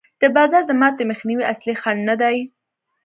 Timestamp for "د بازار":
0.21-0.63